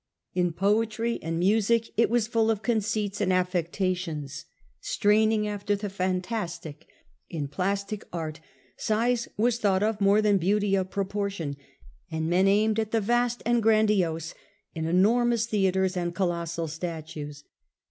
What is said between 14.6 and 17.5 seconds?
in enor mous theatres and colossal statues.